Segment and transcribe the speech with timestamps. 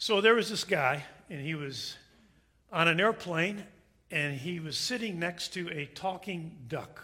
[0.00, 1.94] So there was this guy, and he was
[2.72, 3.62] on an airplane,
[4.10, 7.02] and he was sitting next to a talking duck.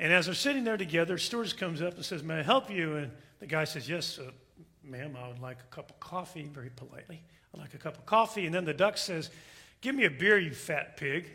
[0.00, 2.96] And as they're sitting there together, stewardess comes up and says, May I help you?
[2.96, 4.32] And the guy says, Yes, uh,
[4.82, 7.22] ma'am, I would like a cup of coffee, very politely.
[7.54, 8.46] I'd like a cup of coffee.
[8.46, 9.30] And then the duck says,
[9.82, 11.30] Give me a beer, you fat pig.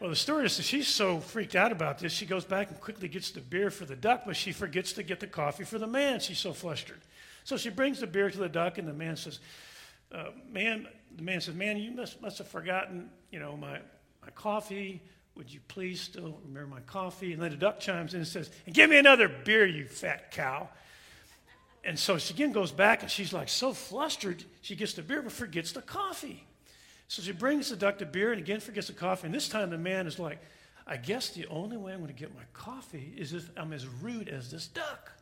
[0.00, 3.30] Well, the stewardess, she's so freaked out about this, she goes back and quickly gets
[3.30, 6.18] the beer for the duck, but she forgets to get the coffee for the man.
[6.18, 7.00] She's so flustered.
[7.44, 9.38] So she brings the beer to the duck, and the man says,
[10.12, 13.78] uh, Man, the man says, Man, you must, must have forgotten, you know, my,
[14.22, 15.02] my coffee.
[15.36, 17.32] Would you please still remember my coffee?
[17.32, 20.30] And then the duck chimes in and says, and Give me another beer, you fat
[20.30, 20.68] cow.
[21.82, 25.22] And so she again goes back, and she's like so flustered, she gets the beer
[25.22, 26.46] but forgets the coffee.
[27.08, 29.26] So she brings the duck the beer and again forgets the coffee.
[29.26, 30.38] And this time the man is like,
[30.86, 33.86] I guess the only way I'm going to get my coffee is if I'm as
[33.86, 35.12] rude as this duck.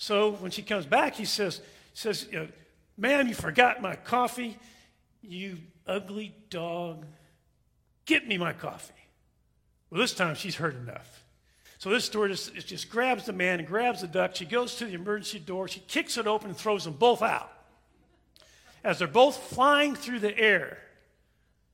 [0.00, 1.60] So when she comes back, he says,
[1.92, 2.26] says,
[2.96, 4.56] Ma'am, you forgot my coffee.
[5.20, 7.04] You ugly dog.
[8.06, 8.94] Get me my coffee.
[9.90, 11.22] Well, this time she's heard enough.
[11.76, 14.34] So this stewardess just grabs the man and grabs the duck.
[14.34, 15.68] She goes to the emergency door.
[15.68, 17.52] She kicks it open and throws them both out.
[18.82, 20.78] As they're both flying through the air,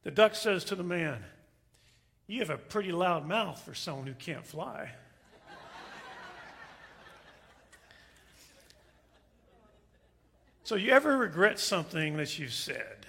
[0.02, 1.22] the duck says to the man,
[2.26, 4.90] You have a pretty loud mouth for someone who can't fly.
[10.66, 13.06] So, you ever regret something that you've said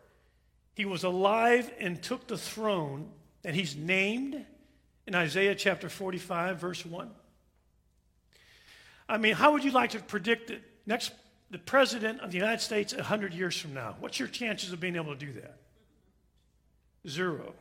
[0.74, 3.10] he was alive and took the throne,
[3.42, 4.44] that he's named
[5.06, 7.10] in Isaiah chapter 45, verse 1?
[9.08, 11.12] I mean, how would you like to predict it next
[11.50, 13.94] the president of the United States 100 years from now?
[14.00, 15.58] What's your chances of being able to do that?
[17.08, 17.54] Zero.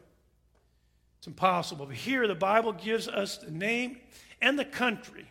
[1.25, 1.87] It's impossible.
[1.87, 3.97] But here, the Bible gives us the name
[4.43, 5.25] and the country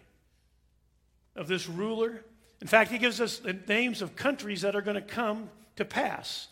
[1.36, 2.24] of this ruler.
[2.60, 5.84] In fact, he gives us the names of countries that are going to come to
[5.84, 6.48] pass.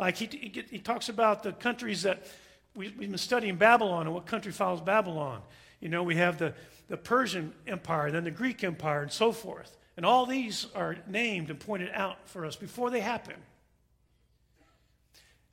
[0.00, 2.26] Like he, he, he talks about the countries that
[2.74, 5.42] we, have been studying Babylon and what country follows Babylon.
[5.78, 6.52] You know, we have the,
[6.88, 9.76] the Persian Empire, then the Greek Empire, and so forth.
[9.96, 13.36] And all these are named and pointed out for us before they happen.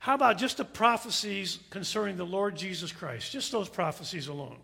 [0.00, 3.32] How about just the prophecies concerning the Lord Jesus Christ?
[3.32, 4.56] Just those prophecies alone.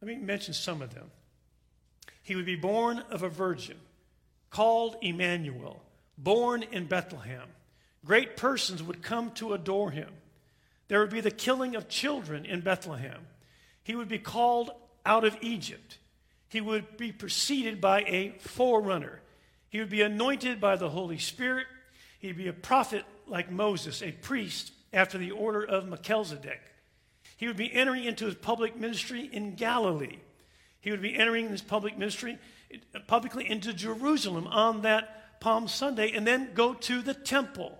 [0.00, 1.10] Let me mention some of them.
[2.22, 3.76] He would be born of a virgin,
[4.50, 5.82] called Emmanuel,
[6.16, 7.48] born in Bethlehem.
[8.04, 10.10] Great persons would come to adore him.
[10.86, 13.26] There would be the killing of children in Bethlehem.
[13.82, 14.70] He would be called
[15.04, 15.98] out of Egypt.
[16.48, 19.22] He would be preceded by a forerunner.
[19.70, 21.66] He would be anointed by the Holy Spirit.
[22.20, 26.60] He'd be a prophet like Moses, a priest after the order of Melchizedek.
[27.36, 30.18] He would be entering into his public ministry in Galilee.
[30.80, 32.38] He would be entering his public ministry
[32.94, 37.78] uh, publicly into Jerusalem on that Palm Sunday and then go to the temple.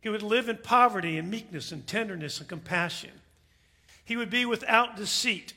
[0.00, 3.10] He would live in poverty and meekness and tenderness and compassion.
[4.04, 5.54] He would be without deceit.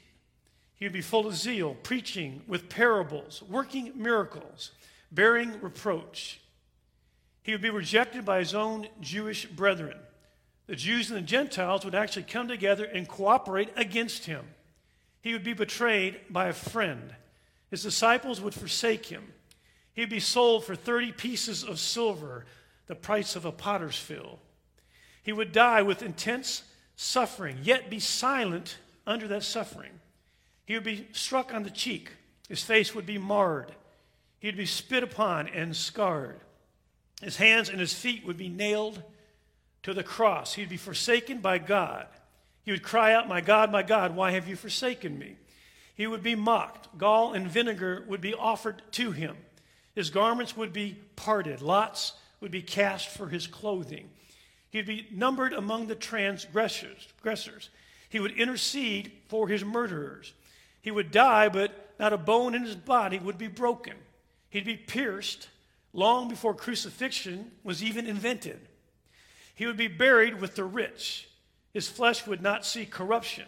[0.76, 4.72] He would be full of zeal, preaching with parables, working miracles,
[5.12, 6.42] bearing reproach.
[7.46, 10.00] He would be rejected by his own Jewish brethren.
[10.66, 14.48] The Jews and the Gentiles would actually come together and cooperate against him.
[15.22, 17.14] He would be betrayed by a friend.
[17.70, 19.32] His disciples would forsake him.
[19.94, 22.46] He'd be sold for 30 pieces of silver,
[22.88, 24.40] the price of a potter's field.
[25.22, 26.64] He would die with intense
[26.96, 30.00] suffering, yet be silent under that suffering.
[30.66, 32.10] He would be struck on the cheek.
[32.50, 33.76] His face would be marred.
[34.40, 36.40] He'd be spit upon and scarred.
[37.22, 39.02] His hands and his feet would be nailed
[39.84, 40.54] to the cross.
[40.54, 42.08] He'd be forsaken by God.
[42.64, 45.36] He would cry out, My God, my God, why have you forsaken me?
[45.94, 46.98] He would be mocked.
[46.98, 49.38] Gall and vinegar would be offered to him.
[49.94, 51.62] His garments would be parted.
[51.62, 54.10] Lots would be cast for his clothing.
[54.70, 57.70] He'd be numbered among the transgressors.
[58.10, 60.34] He would intercede for his murderers.
[60.82, 63.96] He would die, but not a bone in his body would be broken.
[64.50, 65.48] He'd be pierced
[65.96, 68.60] long before crucifixion was even invented.
[69.56, 71.30] He would be buried with the rich.
[71.74, 73.46] His flesh would not see corruption.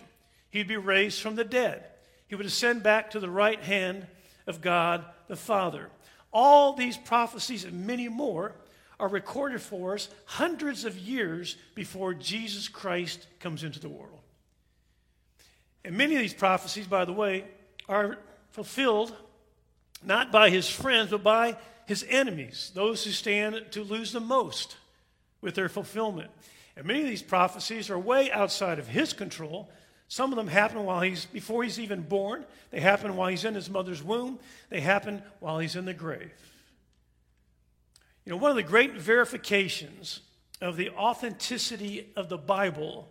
[0.49, 1.83] He'd be raised from the dead.
[2.27, 4.07] He would ascend back to the right hand
[4.47, 5.89] of God the Father.
[6.31, 8.55] All these prophecies and many more
[8.99, 14.21] are recorded for us hundreds of years before Jesus Christ comes into the world.
[15.83, 17.45] And many of these prophecies, by the way,
[17.87, 18.17] are
[18.51, 19.13] fulfilled
[20.03, 24.75] not by his friends, but by his enemies, those who stand to lose the most
[25.39, 26.29] with their fulfillment.
[26.75, 29.71] And many of these prophecies are way outside of his control.
[30.09, 32.45] Some of them happen while he's before he's even born.
[32.71, 34.37] They happen while he's in his mother's womb.
[34.69, 36.29] They happen while he's in the grave.
[38.25, 40.19] You know, one of the great verifications
[40.59, 43.07] of the authenticity of the Bible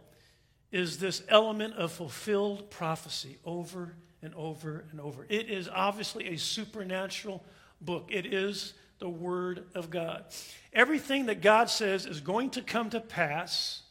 [0.70, 5.25] is this element of fulfilled prophecy over and over and over.
[5.31, 7.43] It is obviously a supernatural
[7.81, 10.25] book, it is the Word of God.
[10.73, 13.82] Everything that God says is going to come to pass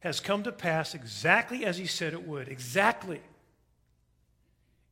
[0.00, 2.48] has come to pass exactly as He said it would.
[2.48, 3.20] Exactly.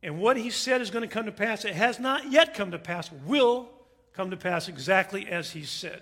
[0.03, 2.71] And what He said is going to come to pass, it has not yet come
[2.71, 3.69] to pass, will
[4.17, 6.01] come to pass exactly as he said.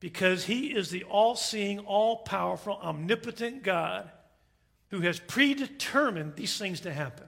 [0.00, 4.10] Because he is the all seeing, all powerful, omnipotent God
[4.88, 7.26] who has predetermined these things to happen.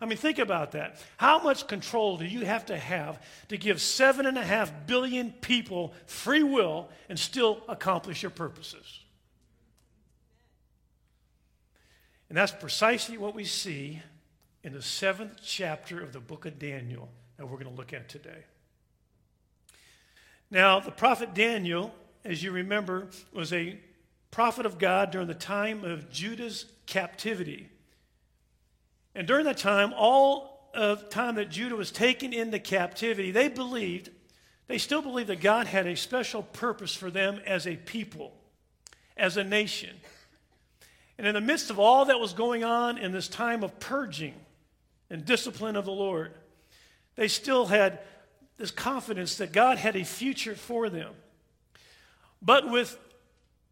[0.00, 0.96] I mean, think about that.
[1.18, 5.30] How much control do you have to have to give seven and a half billion
[5.30, 9.00] people free will and still accomplish your purposes?
[12.30, 14.00] And that's precisely what we see
[14.62, 18.08] in the seventh chapter of the book of Daniel that we're going to look at
[18.08, 18.44] today.
[20.50, 21.94] Now, the prophet Daniel,
[22.24, 23.78] as you remember, was a
[24.30, 27.68] prophet of God during the time of Judah's captivity.
[29.14, 34.10] And during that time, all of time that Judah was taken into captivity, they believed,
[34.68, 38.32] they still believed that God had a special purpose for them as a people,
[39.16, 39.96] as a nation.
[41.18, 44.34] And in the midst of all that was going on in this time of purging
[45.10, 46.32] and discipline of the Lord,
[47.16, 47.98] they still had
[48.56, 51.12] this confidence that God had a future for them.
[52.40, 52.96] But with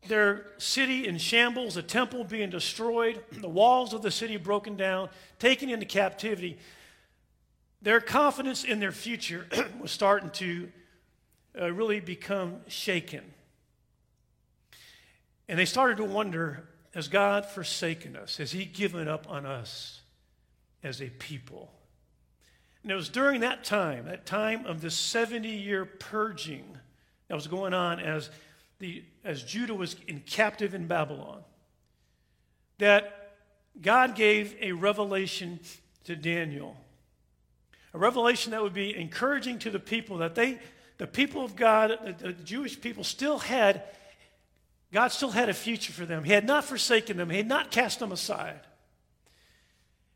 [0.08, 5.08] their city in shambles, the temple being destroyed, the walls of the city broken down,
[5.38, 6.58] taken into captivity,
[7.80, 9.46] their confidence in their future
[9.80, 10.70] was starting to
[11.60, 13.22] uh, really become shaken.
[15.48, 18.38] And they started to wonder has God forsaken us?
[18.38, 20.00] Has He given up on us
[20.82, 21.70] as a people?
[22.82, 26.76] And it was during that time, that time of the 70 year purging
[27.28, 28.30] that was going on as,
[28.78, 31.42] the, as Judah was in captive in Babylon,
[32.78, 33.32] that
[33.80, 35.60] God gave a revelation
[36.04, 36.76] to Daniel.
[37.94, 40.58] A revelation that would be encouraging to the people that they,
[40.98, 43.82] the people of God, the, the Jewish people, still had,
[44.92, 46.24] God still had a future for them.
[46.24, 48.60] He had not forsaken them, He had not cast them aside.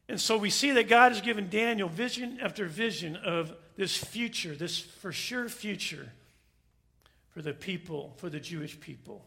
[0.09, 4.55] And so we see that God has given Daniel vision after vision of this future,
[4.55, 6.11] this for sure future
[7.33, 9.25] for the people, for the Jewish people.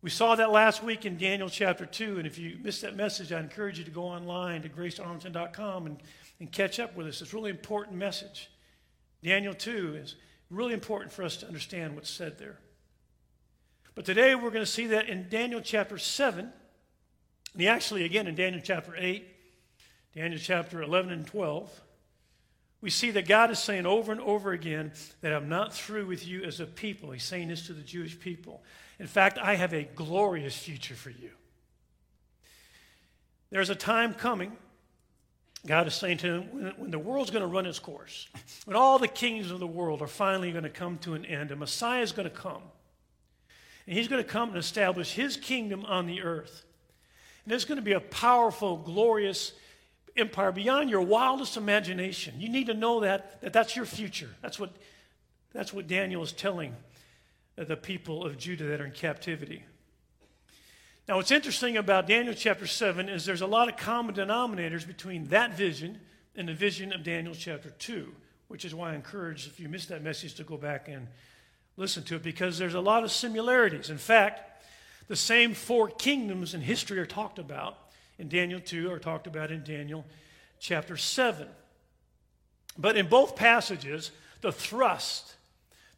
[0.00, 3.32] We saw that last week in Daniel chapter 2, and if you missed that message,
[3.32, 5.98] I encourage you to go online to gracearlington.com and,
[6.38, 7.20] and catch up with us.
[7.20, 8.48] It's a really important message.
[9.24, 10.14] Daniel 2 is
[10.50, 12.58] really important for us to understand what's said there.
[13.96, 16.52] But today we're going to see that in Daniel chapter 7,
[17.54, 19.26] and actually again in Daniel chapter 8,
[20.14, 21.82] Daniel chapter 11 and 12,
[22.80, 26.26] we see that God is saying over and over again that I'm not through with
[26.26, 27.10] you as a people.
[27.10, 28.62] He's saying this to the Jewish people.
[29.00, 31.30] In fact, I have a glorious future for you.
[33.50, 34.56] There's a time coming,
[35.66, 38.28] God is saying to them, when, when the world's going to run its course,
[38.64, 41.50] when all the kings of the world are finally going to come to an end,
[41.50, 42.62] a Messiah is going to come.
[43.86, 46.64] And he's going to come and establish his kingdom on the earth.
[47.44, 49.52] And there's going to be a powerful, glorious
[50.18, 52.34] empire beyond your wildest imagination.
[52.38, 54.30] You need to know that, that that's your future.
[54.42, 54.70] That's what,
[55.52, 56.74] that's what Daniel is telling
[57.56, 59.64] the people of Judah that are in captivity.
[61.08, 65.24] Now, what's interesting about Daniel chapter 7 is there's a lot of common denominators between
[65.28, 65.98] that vision
[66.36, 68.12] and the vision of Daniel chapter 2,
[68.48, 71.08] which is why I encourage, if you missed that message, to go back and
[71.76, 73.88] listen to it because there's a lot of similarities.
[73.88, 74.62] In fact,
[75.08, 77.78] the same four kingdoms in history are talked about
[78.18, 80.04] in Daniel 2 are talked about in Daniel
[80.58, 81.46] chapter 7.
[82.76, 84.10] But in both passages,
[84.40, 85.34] the thrust,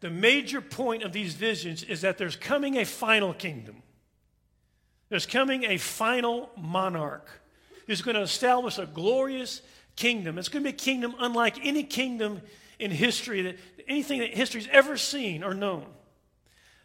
[0.00, 3.82] the major point of these visions is that there's coming a final kingdom.
[5.08, 7.28] There's coming a final monarch
[7.86, 9.62] who's going to establish a glorious
[9.96, 10.38] kingdom.
[10.38, 12.40] It's going to be a kingdom unlike any kingdom
[12.78, 13.58] in history that
[13.88, 15.86] anything that history's ever seen or known.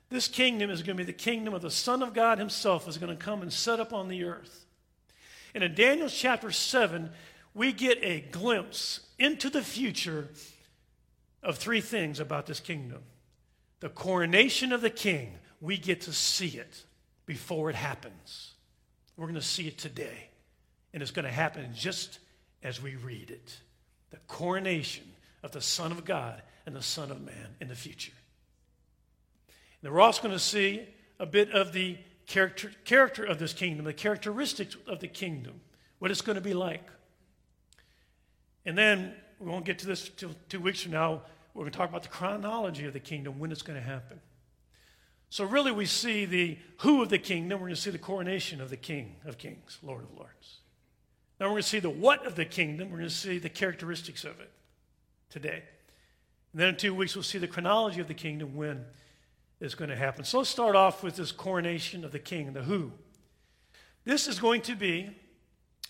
[0.09, 2.97] This kingdom is going to be the kingdom of the Son of God Himself, is
[2.97, 4.64] going to come and set up on the earth.
[5.55, 7.09] And in Daniel chapter 7,
[7.53, 10.27] we get a glimpse into the future
[11.41, 13.01] of three things about this kingdom
[13.81, 16.83] the coronation of the king, we get to see it
[17.25, 18.53] before it happens.
[19.15, 20.29] We're going to see it today.
[20.93, 22.19] And it's going to happen just
[22.63, 23.59] as we read it.
[24.09, 25.03] The coronation
[25.43, 28.13] of the Son of God and the Son of Man in the future.
[29.83, 30.87] And we're also going to see
[31.19, 31.97] a bit of the
[32.27, 35.61] character, character of this kingdom, the characteristics of the kingdom,
[35.99, 36.89] what it's going to be like.
[38.65, 41.21] And then we won't get to this till two weeks from now.
[41.53, 44.19] We're going to talk about the chronology of the kingdom, when it's going to happen.
[45.29, 47.59] So, really, we see the who of the kingdom.
[47.59, 50.59] We're going to see the coronation of the King of Kings, Lord of Lords.
[51.39, 52.89] Now, we're going to see the what of the kingdom.
[52.89, 54.51] We're going to see the characteristics of it
[55.29, 55.63] today.
[56.53, 58.85] And then in two weeks, we'll see the chronology of the kingdom when
[59.65, 60.23] is going to happen.
[60.23, 62.93] So let's start off with this coronation of the king, the who.
[64.05, 65.09] This is going to be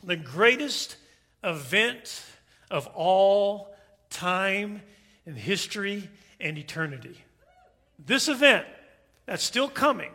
[0.04, 0.96] the greatest
[1.44, 2.24] event
[2.72, 3.76] of all
[4.10, 4.82] time
[5.26, 7.24] in history and eternity.
[8.04, 8.66] This event
[9.26, 10.12] that's still coming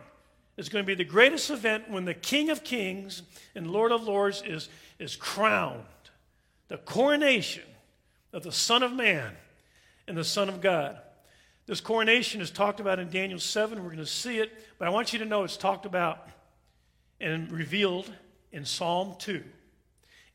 [0.57, 3.23] is going to be the greatest event when the King of Kings
[3.55, 5.83] and Lord of Lords is, is crowned.
[6.67, 7.63] The coronation
[8.33, 9.35] of the Son of Man
[10.07, 10.99] and the Son of God.
[11.71, 13.81] This coronation is talked about in Daniel 7.
[13.81, 16.27] We're going to see it, but I want you to know it's talked about
[17.21, 18.11] and revealed
[18.51, 19.41] in Psalm 2,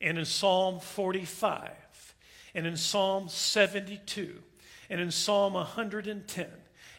[0.01, 1.69] and in Psalm 45,
[2.55, 4.33] and in Psalm 72,
[4.89, 6.47] and in Psalm 110,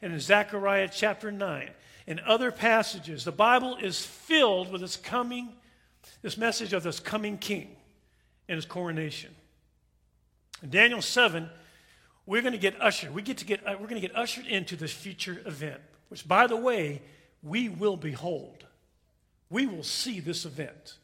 [0.03, 1.71] and in Zechariah chapter 9,
[2.07, 3.25] and other passages.
[3.25, 5.49] The Bible is filled with this coming,
[6.23, 7.75] this message of this coming king
[8.49, 9.35] and his coronation.
[10.63, 11.51] In Daniel 7,
[12.29, 13.15] we're going to get ushered.
[13.15, 15.81] We get to get, uh, we're going to get ushered into this future event,
[16.11, 17.01] which, by the way,
[17.43, 18.67] we will behold.
[19.49, 20.99] We will see this event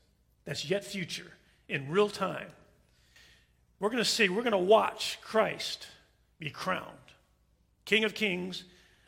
[0.44, 1.32] that's yet future
[1.66, 2.48] in real time.
[3.80, 5.86] We're going to see, we're going to watch Christ
[6.38, 6.90] be crowned
[7.86, 8.64] King of Kings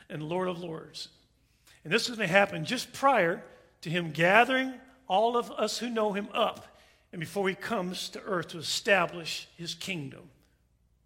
[0.08, 1.08] and Lord of Lords.
[1.84, 3.42] And this is going to happen just prior
[3.82, 4.72] to him gathering
[5.06, 6.78] all of us who know him up
[7.12, 10.30] and before he comes to earth to establish his kingdom.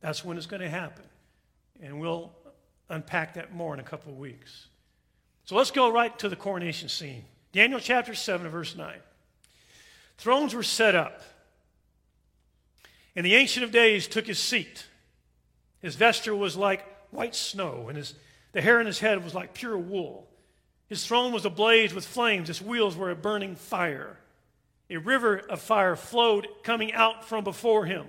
[0.01, 1.05] That's when it's going to happen.
[1.83, 2.33] And we'll
[2.89, 4.67] unpack that more in a couple of weeks.
[5.45, 7.25] So let's go right to the coronation scene.
[7.53, 8.97] Daniel chapter 7, verse 9.
[10.19, 11.23] Thrones were set up,
[13.17, 14.87] and the Ancient of Days took his seat.
[15.81, 18.15] His vesture was like white snow, and his,
[18.53, 20.29] the hair on his head was like pure wool.
[20.89, 24.19] His throne was ablaze with flames, his wheels were a burning fire.
[24.91, 28.07] A river of fire flowed coming out from before him.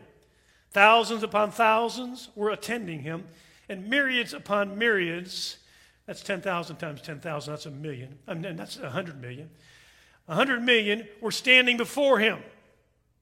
[0.72, 3.26] Thousands upon thousands were attending him,
[3.68, 5.58] and myriads upon myriads.
[6.06, 7.54] That's 10,000 times 10,000.
[7.54, 8.18] That's a million.
[8.28, 9.50] I mean, that's 100 million.
[10.26, 12.40] 100 million were standing before him,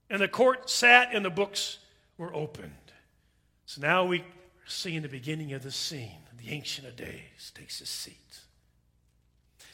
[0.10, 1.80] and the court sat, and the books
[2.18, 2.74] were opened.
[3.66, 4.24] So now we
[4.66, 8.40] see in the beginning of the scene, the Ancient of Days takes his seat.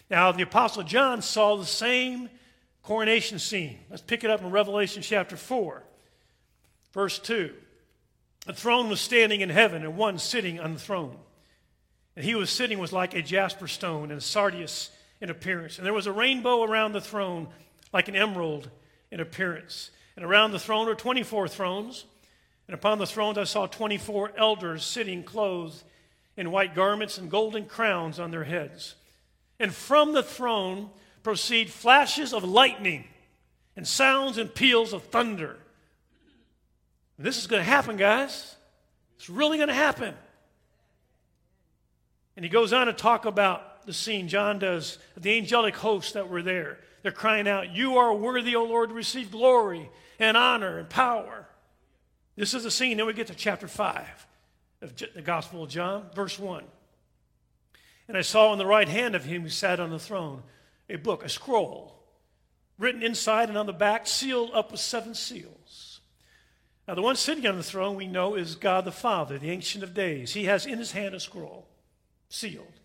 [0.10, 2.30] Now, the Apostle John saw the same
[2.84, 3.80] coronation scene.
[3.90, 5.84] Let's pick it up in Revelation chapter 4,
[6.94, 7.54] verse 2.
[8.48, 11.18] A throne was standing in heaven, and one sitting on the throne.
[12.16, 15.78] And he was sitting was like a jasper stone and sardius in appearance.
[15.78, 17.48] And there was a rainbow around the throne,
[17.92, 18.70] like an emerald
[19.12, 19.92] in appearance.
[20.16, 22.06] And around the throne were 24 thrones.
[22.68, 25.84] And upon the thrones I saw 24 elders sitting clothed
[26.38, 28.96] in white garments and golden crowns on their heads.
[29.60, 30.90] And from the throne
[31.24, 33.06] proceed flashes of lightning
[33.76, 35.58] and sounds and peals of thunder.
[37.18, 38.56] And this is going to happen, guys.
[39.18, 40.14] It's really going to happen.
[42.36, 46.30] And he goes on to talk about the scene, John does, the angelic hosts that
[46.30, 46.80] were there.
[47.02, 51.48] They're crying out, You are worthy, O Lord, to receive glory and honor and power.
[52.36, 52.98] This is the scene.
[52.98, 54.28] Then we get to chapter 5
[54.82, 56.64] of the Gospel of John, verse 1.
[58.08, 60.44] And I saw in the right hand of him who sat on the throne
[60.90, 61.96] a book, a scroll,
[62.78, 65.65] written inside and on the back, sealed up with seven seals.
[66.88, 69.84] Now, the one sitting on the throne we know is God the Father, the Ancient
[69.84, 70.34] of Days.
[70.34, 71.68] He has in his hand a scroll,
[72.30, 72.80] sealed.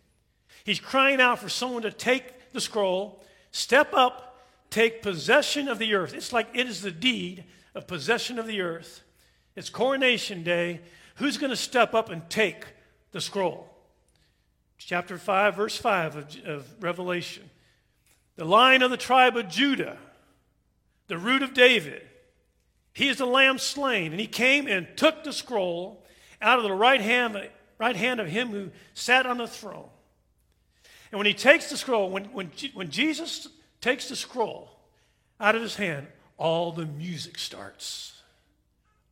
[0.64, 5.94] He's crying out for someone to take the scroll, step up, take possession of the
[5.94, 6.14] earth.
[6.14, 9.02] It's like it is the deed of possession of the earth.
[9.54, 10.80] It's coronation day.
[11.16, 12.64] Who's going to step up and take
[13.12, 13.68] the scroll?
[14.78, 17.50] Chapter 5, verse 5 of, of Revelation.
[18.36, 19.98] The Lion of the tribe of Judah,
[21.08, 22.06] the root of David,
[22.92, 24.12] he is the lamb slain.
[24.12, 26.04] And he came and took the scroll
[26.40, 29.88] out of the right hand, right hand of him who sat on the throne.
[31.10, 33.48] And when he takes the scroll, when, when, when Jesus
[33.80, 34.70] takes the scroll
[35.40, 36.06] out of his hand,
[36.36, 38.20] all the music starts.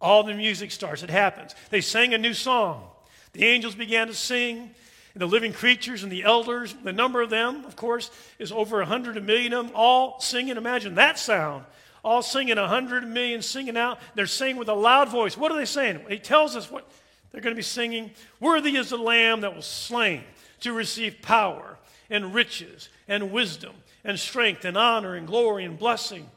[0.00, 1.02] All the music starts.
[1.02, 1.54] It happens.
[1.70, 2.88] They sang a new song.
[3.32, 4.70] The angels began to sing.
[5.14, 8.80] And the living creatures and the elders, the number of them, of course, is over
[8.80, 10.56] a hundred a million of them, all singing.
[10.56, 11.64] Imagine that sound.
[12.08, 13.98] All singing, a hundred million singing out.
[14.14, 15.36] They're singing with a loud voice.
[15.36, 16.00] What are they saying?
[16.08, 16.88] He tells us what
[17.30, 18.10] they're going to be singing.
[18.40, 20.24] Worthy is the Lamb that was slain
[20.60, 21.76] to receive power
[22.08, 23.74] and riches and wisdom
[24.04, 26.28] and strength and honor and glory and blessing.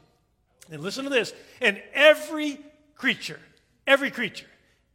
[0.70, 1.32] And listen to this.
[1.60, 2.58] And every
[2.94, 3.40] creature
[3.86, 4.46] Every creature,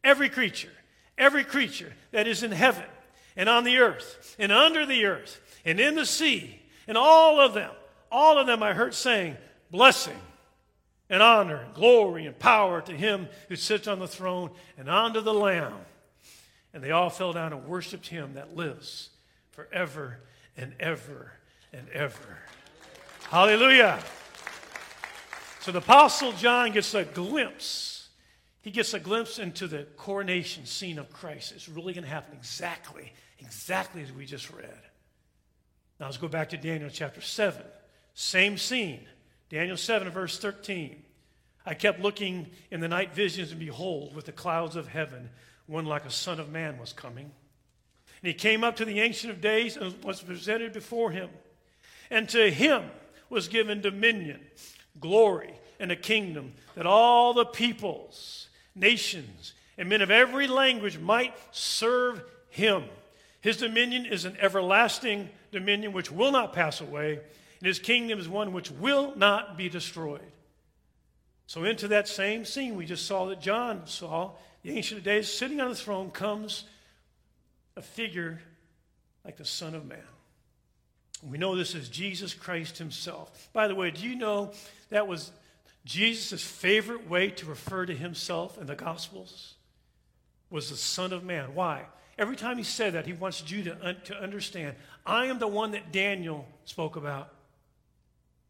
[0.02, 0.72] every creature,
[1.18, 2.84] every creature that is in heaven
[3.36, 7.52] and on the earth and under the earth and in the sea, and all of
[7.52, 7.70] them,
[8.10, 9.36] all of them I heard saying,
[9.70, 10.16] Blessing
[11.10, 15.20] and honor and glory and power to him who sits on the throne and unto
[15.20, 15.74] the Lamb.
[16.74, 19.10] And they all fell down and worshiped him that lives
[19.50, 20.18] forever
[20.56, 21.32] and ever
[21.72, 22.38] and ever.
[23.30, 23.98] Hallelujah.
[25.60, 27.98] So the Apostle John gets a glimpse
[28.68, 31.52] he gets a glimpse into the coronation scene of Christ.
[31.52, 34.82] It's really going to happen exactly, exactly as we just read.
[35.98, 37.62] Now let's go back to Daniel chapter 7.
[38.12, 39.06] Same scene.
[39.50, 41.02] Daniel 7, verse 13.
[41.64, 45.30] I kept looking in the night visions, and behold, with the clouds of heaven,
[45.66, 47.30] one like a son of man was coming.
[48.22, 51.30] And he came up to the Ancient of Days and was presented before him.
[52.10, 52.84] And to him
[53.30, 54.40] was given dominion,
[54.98, 61.34] glory, and a kingdom that all the peoples nations, and men of every language might
[61.50, 62.84] serve him.
[63.40, 67.20] His dominion is an everlasting dominion which will not pass away,
[67.58, 70.20] and his kingdom is one which will not be destroyed.
[71.46, 75.32] So, into that same scene we just saw that John saw, the Ancient of Days,
[75.32, 76.64] sitting on the throne, comes
[77.76, 78.40] a figure
[79.24, 79.98] like the Son of Man.
[81.22, 83.48] We know this is Jesus Christ himself.
[83.52, 84.52] By the way, do you know
[84.90, 85.32] that was
[85.84, 89.54] Jesus' favorite way to refer to himself in the Gospels
[90.50, 91.54] was the Son of Man.
[91.54, 91.86] Why?
[92.18, 95.48] Every time he said that, he wants you to, un- to understand I am the
[95.48, 97.32] one that Daniel spoke about.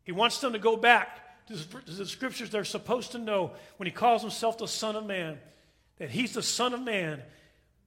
[0.09, 3.93] He wants them to go back to the, scriptures they're supposed to know when he
[3.93, 5.37] calls himself the Son of Man,
[5.99, 7.23] that he's the Son of Man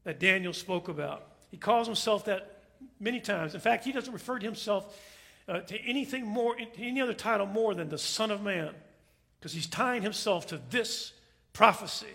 [0.03, 1.25] that Daniel spoke about.
[1.49, 2.61] He calls himself that
[2.99, 3.55] many times.
[3.55, 4.95] In fact, he doesn't refer to himself
[5.47, 8.69] uh, to anything more, to any other title more than the Son of Man
[9.39, 11.13] because he's tying himself to this
[11.53, 12.05] prophecy.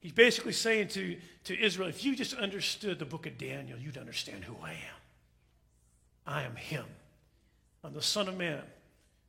[0.00, 3.96] He's basically saying to, to Israel, if you just understood the book of Daniel, you'd
[3.96, 4.96] understand who I am.
[6.26, 6.86] I am him.
[7.84, 8.60] I'm the Son of Man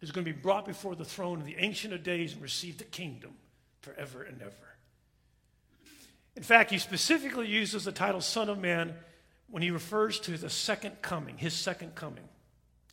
[0.06, 2.78] who's going to be brought before the throne of the Ancient of Days and receive
[2.78, 3.32] the kingdom
[3.82, 4.54] forever and ever.
[6.36, 8.94] In fact, he specifically uses the title Son of Man
[9.50, 12.24] when he refers to the second coming, his second coming.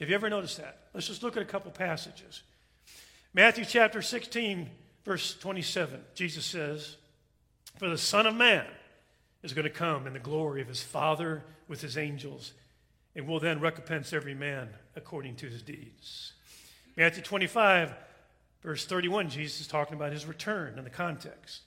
[0.01, 0.79] Have you ever noticed that?
[0.94, 2.44] Let's just look at a couple passages.
[3.35, 4.70] Matthew chapter 16,
[5.05, 6.96] verse 27, Jesus says,
[7.77, 8.64] For the Son of Man
[9.42, 12.55] is going to come in the glory of his Father with his angels,
[13.14, 16.33] and will then recompense every man according to his deeds.
[16.97, 17.95] Matthew 25,
[18.63, 21.63] verse 31, Jesus is talking about his return in the context.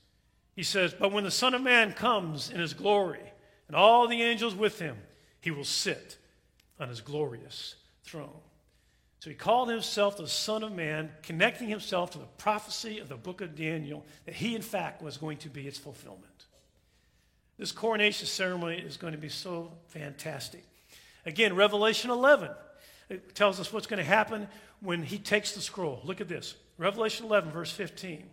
[0.56, 3.20] He says, But when the Son of Man comes in his glory,
[3.68, 4.98] and all the angels with him,
[5.42, 6.18] he will sit
[6.80, 8.30] on his glorious throne.
[9.20, 13.16] So he called himself the Son of Man, connecting himself to the prophecy of the
[13.16, 16.46] book of Daniel that he, in fact, was going to be its fulfillment.
[17.58, 20.64] This coronation ceremony is going to be so fantastic.
[21.26, 22.52] Again, Revelation 11
[23.10, 24.48] it tells us what's going to happen
[24.86, 26.02] when he takes the scroll.
[26.04, 28.24] Look at this Revelation 11, verse 15.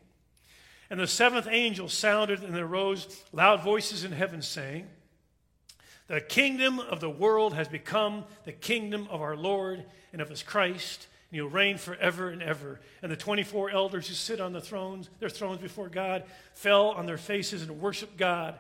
[0.91, 4.87] And the seventh angel sounded, and there rose loud voices in heaven saying,
[6.09, 10.43] The kingdom of the world has become the kingdom of our Lord and of his
[10.43, 12.79] Christ, and he'll reign forever and ever.
[13.01, 17.07] And the 24 elders who sit on the thrones, their thrones before God, fell on
[17.07, 18.57] their faces and worshiped God,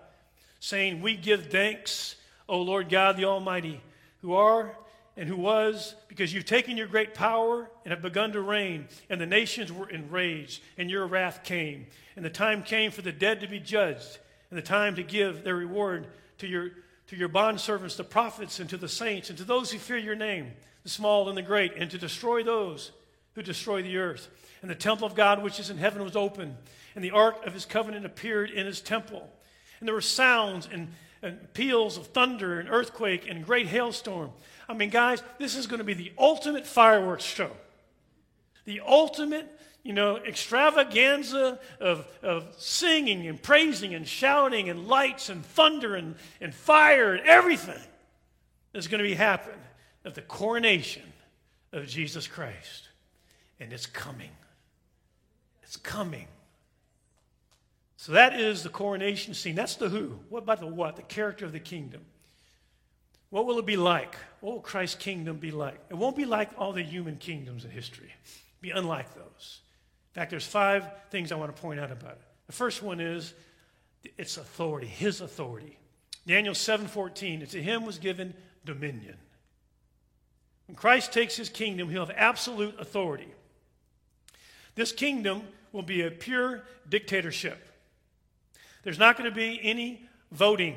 [0.59, 2.16] saying, We give thanks,
[2.48, 3.83] O Lord God the Almighty,
[4.22, 4.74] who are
[5.16, 9.20] and who was, because you've taken your great power and have begun to reign, and
[9.20, 11.87] the nations were enraged, and your wrath came.
[12.16, 14.18] And the time came for the dead to be judged,
[14.51, 16.07] and the time to give their reward
[16.38, 16.70] to your,
[17.09, 20.14] to your bondservants, the prophets, and to the saints, and to those who fear your
[20.14, 22.90] name the small and the great, and to destroy those
[23.35, 24.29] who destroy the earth.
[24.62, 26.57] And the temple of God which is in heaven was open,
[26.94, 29.29] and the ark of his covenant appeared in his temple.
[29.79, 30.88] And there were sounds and,
[31.22, 34.30] and peals of thunder and earthquake and great hailstorm.
[34.68, 37.50] I mean, guys, this is going to be the ultimate fireworks show.
[38.64, 39.48] The ultimate,
[39.82, 46.16] you know, extravaganza of, of singing and praising and shouting and lights and thunder and,
[46.40, 47.80] and fire and everything
[48.74, 49.58] is going to be happening
[50.04, 51.02] at the coronation
[51.72, 52.88] of Jesus Christ.
[53.61, 54.30] And it's coming.
[55.62, 56.26] It's coming.
[58.02, 59.54] So that is the coronation scene.
[59.54, 60.18] That's the who.
[60.28, 60.96] What about the what?
[60.96, 62.04] The character of the kingdom.
[63.30, 64.16] What will it be like?
[64.40, 65.78] What will Christ's kingdom be like?
[65.88, 68.12] It won't be like all the human kingdoms in history.
[68.12, 69.60] It'll be unlike those.
[70.10, 72.22] In fact, there's five things I want to point out about it.
[72.48, 73.34] The first one is
[74.18, 75.78] its authority, his authority.
[76.26, 78.34] Daniel 7:14, to him was given
[78.64, 79.16] dominion.
[80.66, 83.32] When Christ takes his kingdom, he'll have absolute authority.
[84.74, 87.68] This kingdom will be a pure dictatorship.
[88.83, 90.77] There's not going to be any voting.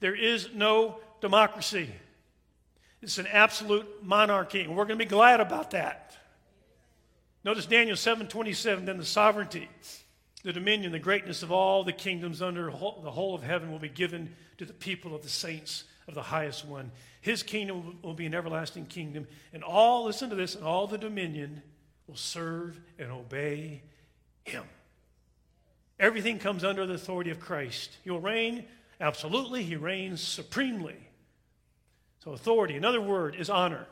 [0.00, 1.90] There is no democracy.
[3.02, 6.16] It's an absolute monarchy, and we're going to be glad about that.
[7.44, 9.68] Notice Daniel 7:27, then the sovereignty,
[10.42, 13.88] the dominion, the greatness of all the kingdoms under the whole of heaven will be
[13.88, 16.90] given to the people of the saints of the highest one.
[17.20, 20.98] His kingdom will be an everlasting kingdom, and all, listen to this, and all the
[20.98, 21.62] dominion
[22.06, 23.82] will serve and obey
[24.44, 24.64] him.
[25.98, 27.96] Everything comes under the authority of Christ.
[28.04, 28.64] He will reign
[29.00, 30.96] absolutely, he reigns supremely.
[32.22, 33.86] So, authority, another word, is honor.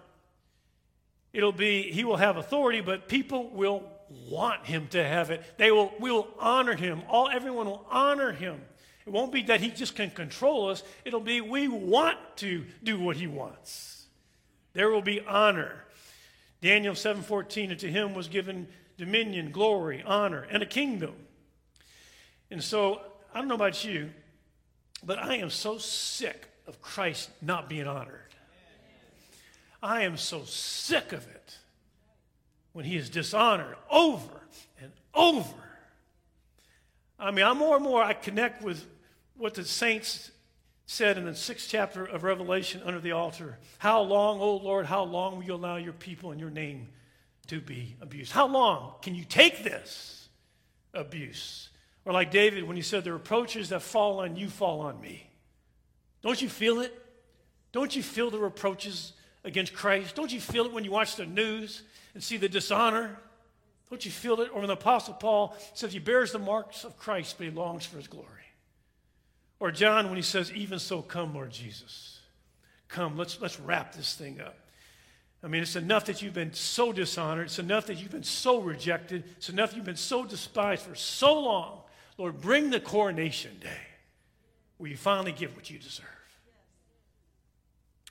[1.32, 3.84] It'll be, he will have authority, but people will
[4.28, 5.42] want him to have it.
[5.56, 7.02] They will, will honor him.
[7.08, 8.60] All, everyone will honor him.
[9.06, 10.82] It won't be that he just can control us.
[11.04, 14.06] It'll be we want to do what he wants.
[14.72, 15.84] There will be honor.
[16.62, 21.14] Daniel 7:14 and to him was given dominion, glory, honor and a kingdom.
[22.50, 23.00] And so,
[23.34, 24.10] I don't know about you,
[25.04, 28.20] but I am so sick of Christ not being honored.
[29.82, 31.58] I am so sick of it
[32.72, 34.40] when he is dishonored over
[34.80, 35.52] and over.
[37.18, 38.84] I mean, I'm more and more, I connect with
[39.36, 40.30] what the saints
[40.86, 43.58] said in the sixth chapter of Revelation under the altar.
[43.78, 46.88] How long, O Lord, how long will you allow your people and your name
[47.46, 48.32] to be abused?
[48.32, 50.28] How long can you take this
[50.92, 51.70] abuse?
[52.04, 55.30] Or like David when he said, The reproaches that fall on you fall on me.
[56.22, 56.92] Don't you feel it?
[57.72, 59.12] Don't you feel the reproaches
[59.44, 60.14] against Christ?
[60.14, 61.82] Don't you feel it when you watch the news
[62.14, 63.18] and see the dishonor?
[63.90, 64.50] Don't you feel it?
[64.52, 67.84] Or when the Apostle Paul says he bears the marks of Christ, but he longs
[67.84, 68.28] for his glory.
[69.60, 72.20] Or John when he says, Even so, come, Lord Jesus.
[72.88, 74.56] Come, let's, let's wrap this thing up.
[75.42, 77.46] I mean, it's enough that you've been so dishonored.
[77.46, 79.24] It's enough that you've been so rejected.
[79.36, 81.80] It's enough you've been so despised for so long.
[82.16, 83.80] Lord, bring the coronation day
[84.78, 86.06] where you finally get what you deserve.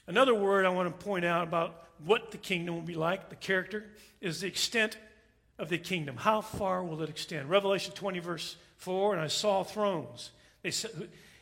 [0.07, 3.35] Another word I want to point out about what the kingdom will be like, the
[3.35, 3.85] character,
[4.19, 4.97] is the extent
[5.57, 6.17] of the kingdom.
[6.17, 7.49] How far will it extend?
[7.49, 10.31] Revelation 20, verse 4 And I saw thrones.
[10.61, 10.71] They,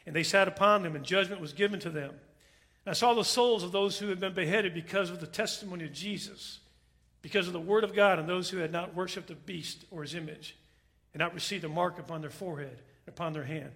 [0.06, 2.10] and they sat upon them, and judgment was given to them.
[2.86, 5.86] And I saw the souls of those who had been beheaded because of the testimony
[5.86, 6.60] of Jesus,
[7.22, 10.02] because of the word of God, and those who had not worshipped the beast or
[10.02, 10.56] his image,
[11.14, 13.72] and not received a mark upon their forehead, upon their hand.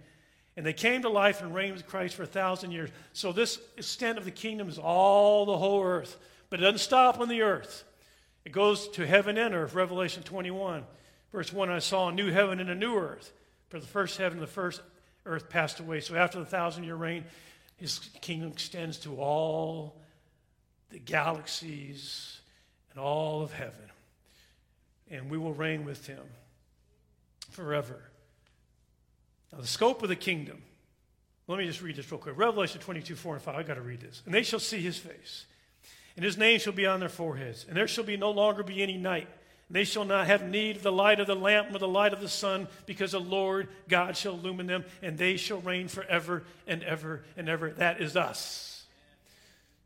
[0.56, 2.90] And they came to life and reigned with Christ for a thousand years.
[3.12, 6.16] So this extent of the kingdom is all the whole earth.
[6.48, 7.84] But it doesn't stop on the earth.
[8.44, 10.84] It goes to heaven and earth, Revelation 21.
[11.32, 13.32] Verse 1 I saw a new heaven and a new earth.
[13.68, 14.80] For the first heaven and the first
[15.26, 16.00] earth passed away.
[16.00, 17.24] So after the thousand year reign,
[17.76, 20.00] his kingdom extends to all
[20.90, 22.38] the galaxies
[22.90, 23.90] and all of heaven.
[25.10, 26.22] And we will reign with him
[27.56, 27.98] forever.
[29.52, 30.62] Now, the scope of the kingdom.
[31.48, 32.36] Let me just read this real quick.
[32.36, 33.54] Revelation 22, 4 and 5.
[33.54, 34.22] I've got to read this.
[34.26, 35.46] And they shall see his face,
[36.16, 38.82] and his name shall be on their foreheads, and there shall be no longer be
[38.82, 39.28] any night.
[39.68, 42.12] And They shall not have need of the light of the lamp nor the light
[42.12, 46.44] of the sun, because the Lord God shall illumine them, and they shall reign forever
[46.66, 47.70] and ever and ever.
[47.70, 48.84] That is us.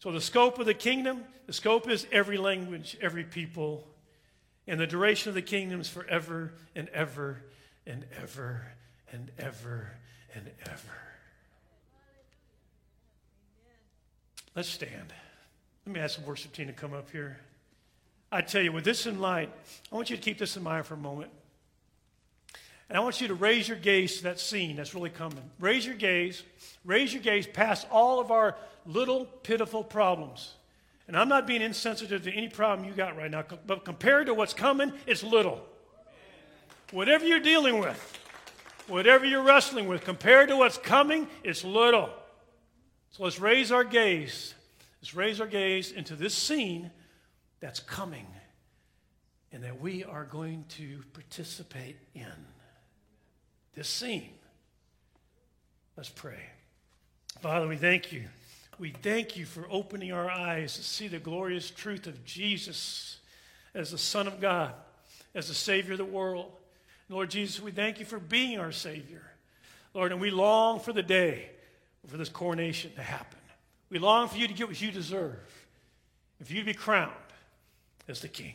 [0.01, 3.87] So, the scope of the kingdom, the scope is every language, every people.
[4.67, 7.43] And the duration of the kingdom is forever and ever
[7.91, 8.63] and ever
[9.13, 9.91] and ever
[10.35, 10.99] and ever.
[14.55, 15.13] Let's stand.
[15.87, 17.41] Let me ask the worship team to come up here.
[18.33, 19.51] I tell you, with this in mind,
[19.91, 21.31] I want you to keep this in mind for a moment.
[22.89, 25.43] And I want you to raise your gaze to that scene that's really coming.
[25.59, 26.43] Raise your gaze,
[26.85, 30.55] raise your gaze past all of our little pitiful problems.
[31.09, 34.35] And I'm not being insensitive to any problem you got right now, but compared to
[34.35, 35.65] what's coming, it's little.
[36.93, 38.19] Whatever you're dealing with,
[38.89, 42.11] whatever you're wrestling with, compared to what's coming, it's little.
[43.11, 44.55] So let's raise our gaze.
[45.01, 46.91] Let's raise our gaze into this scene
[47.61, 48.27] that's coming
[49.53, 52.27] and that we are going to participate in.
[53.75, 54.31] This scene.
[55.97, 56.41] Let's pray.
[57.41, 58.25] Father, we thank you.
[58.79, 63.19] We thank you for opening our eyes to see the glorious truth of Jesus
[63.75, 64.73] as the Son of God,
[65.35, 66.51] as the Savior of the world.
[67.11, 69.23] Lord Jesus, we thank you for being our Savior.
[69.95, 71.51] Lord, and we long for the day
[72.07, 73.39] for this coronation to happen.
[73.91, 75.67] We long for you to get what you deserve
[76.39, 77.13] and for you to be crowned
[78.09, 78.55] as the King.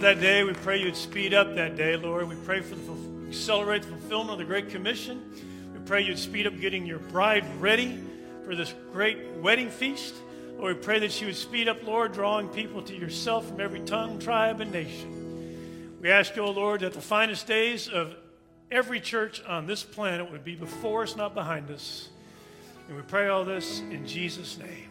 [0.00, 0.44] That day.
[0.44, 2.28] We pray you'd speed up that day, Lord.
[2.28, 5.22] We pray for the accelerate the fulfillment of the Great Commission.
[5.72, 8.02] We pray you'd speed up getting your bride ready
[8.44, 10.14] for this great wedding feast.
[10.58, 13.80] Lord, we pray that you would speed up, Lord, drawing people to yourself from every
[13.80, 15.98] tongue, tribe, and nation.
[16.02, 18.16] We ask you, O Lord, that the finest days of
[18.70, 22.08] every church on this planet would be before us, not behind us.
[22.88, 24.89] And we pray all this in Jesus' name.